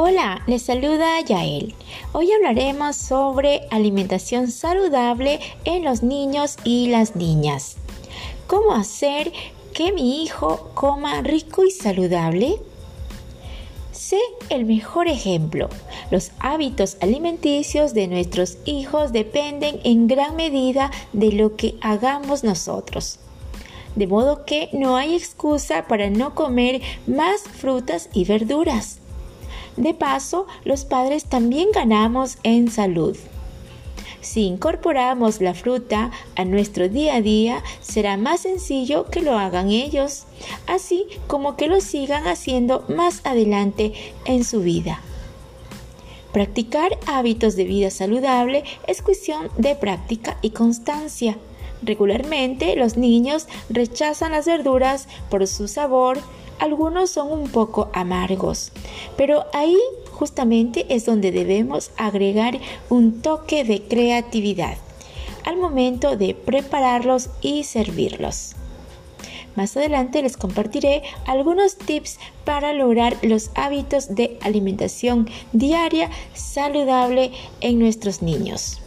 Hola, 0.00 0.44
les 0.46 0.62
saluda 0.62 1.20
Yael. 1.22 1.74
Hoy 2.12 2.30
hablaremos 2.30 2.94
sobre 2.94 3.62
alimentación 3.72 4.48
saludable 4.48 5.40
en 5.64 5.82
los 5.82 6.04
niños 6.04 6.56
y 6.62 6.86
las 6.86 7.16
niñas. 7.16 7.78
¿Cómo 8.46 8.74
hacer 8.74 9.32
que 9.74 9.90
mi 9.90 10.22
hijo 10.22 10.70
coma 10.74 11.20
rico 11.22 11.64
y 11.64 11.72
saludable? 11.72 12.60
Sé 13.90 14.20
el 14.50 14.66
mejor 14.66 15.08
ejemplo. 15.08 15.68
Los 16.12 16.30
hábitos 16.38 16.96
alimenticios 17.00 17.92
de 17.92 18.06
nuestros 18.06 18.58
hijos 18.66 19.10
dependen 19.10 19.80
en 19.82 20.06
gran 20.06 20.36
medida 20.36 20.92
de 21.12 21.32
lo 21.32 21.56
que 21.56 21.74
hagamos 21.80 22.44
nosotros. 22.44 23.18
De 23.96 24.06
modo 24.06 24.44
que 24.44 24.68
no 24.72 24.96
hay 24.96 25.16
excusa 25.16 25.88
para 25.88 26.08
no 26.08 26.36
comer 26.36 26.82
más 27.08 27.40
frutas 27.40 28.10
y 28.12 28.26
verduras. 28.26 29.00
De 29.78 29.94
paso, 29.94 30.48
los 30.64 30.84
padres 30.84 31.24
también 31.24 31.68
ganamos 31.72 32.38
en 32.42 32.68
salud. 32.68 33.16
Si 34.20 34.42
incorporamos 34.42 35.40
la 35.40 35.54
fruta 35.54 36.10
a 36.34 36.44
nuestro 36.44 36.88
día 36.88 37.14
a 37.14 37.22
día, 37.22 37.62
será 37.80 38.16
más 38.16 38.40
sencillo 38.40 39.04
que 39.04 39.22
lo 39.22 39.38
hagan 39.38 39.70
ellos, 39.70 40.24
así 40.66 41.06
como 41.28 41.56
que 41.56 41.68
lo 41.68 41.80
sigan 41.80 42.26
haciendo 42.26 42.84
más 42.88 43.20
adelante 43.24 43.92
en 44.24 44.42
su 44.42 44.62
vida. 44.62 45.00
Practicar 46.32 46.98
hábitos 47.06 47.54
de 47.54 47.64
vida 47.64 47.90
saludable 47.90 48.64
es 48.88 49.00
cuestión 49.00 49.48
de 49.58 49.76
práctica 49.76 50.38
y 50.42 50.50
constancia. 50.50 51.38
Regularmente 51.82 52.74
los 52.74 52.96
niños 52.96 53.46
rechazan 53.70 54.32
las 54.32 54.46
verduras 54.46 55.06
por 55.30 55.46
su 55.46 55.68
sabor, 55.68 56.18
algunos 56.58 57.10
son 57.10 57.30
un 57.32 57.48
poco 57.48 57.90
amargos, 57.92 58.72
pero 59.16 59.46
ahí 59.52 59.78
justamente 60.12 60.86
es 60.88 61.06
donde 61.06 61.30
debemos 61.30 61.90
agregar 61.96 62.58
un 62.88 63.22
toque 63.22 63.64
de 63.64 63.82
creatividad 63.82 64.76
al 65.44 65.56
momento 65.56 66.16
de 66.16 66.34
prepararlos 66.34 67.30
y 67.40 67.64
servirlos. 67.64 68.54
Más 69.56 69.76
adelante 69.76 70.22
les 70.22 70.36
compartiré 70.36 71.02
algunos 71.26 71.76
tips 71.76 72.18
para 72.44 72.72
lograr 72.72 73.16
los 73.22 73.50
hábitos 73.54 74.14
de 74.14 74.38
alimentación 74.40 75.28
diaria 75.52 76.10
saludable 76.32 77.32
en 77.60 77.78
nuestros 77.78 78.22
niños. 78.22 78.80